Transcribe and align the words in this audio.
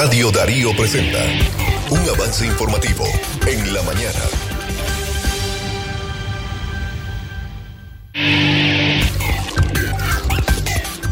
Radio 0.00 0.30
Darío 0.30 0.70
presenta 0.76 1.18
un 1.90 1.98
avance 2.08 2.46
informativo 2.46 3.04
en 3.48 3.74
la 3.74 3.82
mañana. 3.82 4.20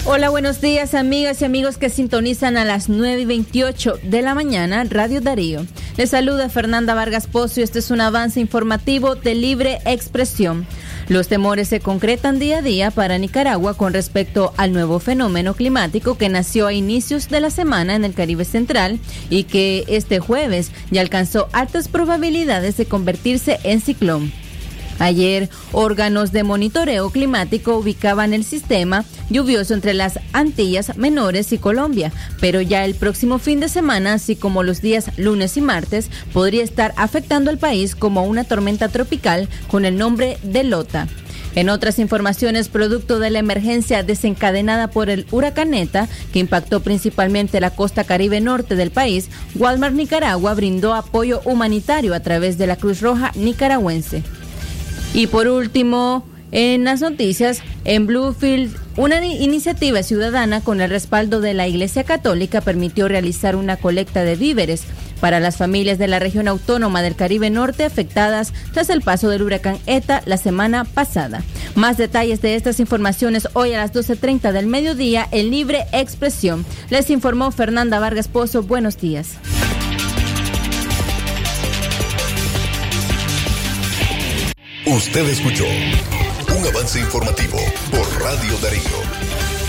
Hola, 0.05 0.31
buenos 0.31 0.61
días 0.61 0.95
amigas 0.95 1.43
y 1.43 1.47
amigos 1.47 1.79
que 1.79 1.91
sintonizan 1.91 2.57
a 2.57 2.65
las 2.65 2.89
9 2.89 3.23
y 3.23 3.25
28 3.25 3.99
de 4.05 4.23
la 4.23 4.37
mañana 4.37 4.85
Radio 4.89 5.21
Darío. 5.21 5.67
Les 5.97 6.11
saluda 6.11 6.49
Fernanda 6.49 6.95
Vargas 6.95 7.27
Pozo 7.27 7.63
este 7.63 7.81
es 7.81 7.91
un 7.91 8.01
avance 8.01 8.39
informativo 8.39 9.17
de 9.17 9.35
libre 9.35 9.81
expresión. 9.85 10.65
Los 11.09 11.29
temores 11.29 11.69
se 11.69 11.79
concretan 11.79 12.41
día 12.41 12.59
a 12.59 12.63
día 12.63 12.91
para 12.91 13.19
Nicaragua 13.19 13.75
con 13.75 13.93
respecto 13.93 14.53
al 14.57 14.73
nuevo 14.73 14.99
fenómeno 14.99 15.55
climático 15.55 16.19
que 16.19 16.29
nació 16.29 16.67
a 16.67 16.73
inicios 16.73 17.29
de 17.29 17.41
la 17.41 17.51
semana 17.51 17.95
en 17.95 18.05
el 18.05 18.13
Caribe 18.13 18.45
Central 18.45 18.99
y 19.31 19.45
que 19.45 19.85
este 19.87 20.19
jueves 20.19 20.73
ya 20.91 21.03
alcanzó 21.03 21.49
altas 21.53 21.87
probabilidades 21.87 22.77
de 22.77 22.87
convertirse 22.87 23.61
en 23.63 23.81
ciclón. 23.81 24.33
Ayer, 24.99 25.51
órganos 25.73 26.33
de 26.33 26.43
monitoreo 26.43 27.11
climático 27.11 27.77
ubicaban 27.77 28.33
el 28.33 28.45
sistema 28.45 29.05
lluvioso 29.29 29.75
entre 29.75 29.95
las 29.95 30.19
Antillas 30.33 30.97
Menores 30.97 31.53
y 31.53 31.59
Colombia, 31.59 32.13
pero 32.41 32.61
ya 32.61 32.85
el 32.85 32.95
próximo 32.95 33.39
fin 33.39 33.61
de 33.61 33.69
semana, 33.69 34.15
así 34.15 34.37
como 34.37 34.63
los 34.63 34.81
días 34.81 35.11
lunes 35.19 35.57
y 35.57 35.61
martes, 35.61 36.11
podría 36.33 36.65
estar 36.65 36.95
afectando 36.97 37.51
al 37.51 37.59
país 37.59 37.95
como 37.95 38.25
una 38.25 38.45
tormenta 38.45 38.89
tropical 38.89 39.49
con 39.69 39.85
el 39.85 39.99
nombre 39.99 40.39
de 40.43 40.65
Lota. 40.65 41.09
En 41.55 41.71
otras 41.71 41.99
informaciones, 41.99 42.69
producto 42.69 43.19
de 43.19 43.31
la 43.31 43.39
emergencia 43.39 44.03
desencadenada 44.03 44.89
por 44.89 45.09
el 45.09 45.27
huracaneta, 45.31 46.07
que 46.31 46.39
impactó 46.39 46.81
principalmente 46.81 47.61
la 47.61 47.71
costa 47.71 48.05
caribe 48.05 48.43
norte 48.43 48.77
del 48.77 48.91
país, 48.91 49.29
Walmart 49.55 49.95
Nicaragua 49.95 50.53
brindó 50.53 50.93
apoyo 50.93 51.41
humanitario 51.47 52.13
a 52.13 52.21
través 52.21 52.59
de 52.59 52.67
la 52.67 52.77
Cruz 52.77 53.01
Roja 53.01 53.33
nicaragüense. 53.37 54.23
Y 55.15 55.27
por 55.29 55.49
último, 55.49 56.25
en 56.53 56.85
las 56.85 57.01
noticias, 57.01 57.63
en 57.85 58.07
Bluefield, 58.07 58.77
una 58.97 59.25
iniciativa 59.25 60.03
ciudadana 60.03 60.61
con 60.61 60.81
el 60.81 60.91
respaldo 60.91 61.41
de 61.41 61.55
la 61.55 61.67
Iglesia 61.67 62.05
Católica 62.05 62.61
permitió 62.61 63.09
realizar 63.09 63.57
una 63.57 63.77
colecta 63.77 64.25
de 64.25 64.37
víveres 64.37 64.85
para 65.21 65.41
las 65.41 65.57
familias 65.57 65.99
de 65.99 66.09
la 66.09 66.19
región 66.19 66.49
autónoma 66.49 67.03
del 67.03 67.17
Caribe 67.17 67.51
Norte 67.51 67.85
afectadas 67.85 68.53
tras 68.73 68.91
el 68.91 69.03
paso 69.03 69.29
del 69.29 69.43
huracán 69.43 69.79
ETA 69.87 70.23
la 70.27 70.37
semana 70.37 70.85
pasada. 70.85 71.43
Más 71.75 71.97
detalles 71.97 72.43
de 72.43 72.55
estas 72.55 72.81
informaciones 72.81 73.49
hoy 73.55 73.73
a 73.73 73.79
las 73.79 73.93
12.30 73.93 74.53
del 74.53 74.67
mediodía 74.67 75.27
en 75.31 75.51
Libre 75.51 75.87
Expresión. 75.93 76.65
Les 76.91 77.11
informó 77.11 77.51
Fernanda 77.51 77.99
Vargas 77.99 78.29
Pozo. 78.29 78.63
Buenos 78.63 78.99
días. 78.99 79.37
Usted 84.87 85.29
escuchó 85.29 85.65
un 86.57 86.65
avance 86.65 87.01
informativo 87.01 87.59
por 87.91 88.23
Radio 88.23 88.57
Darío. 88.63 89.66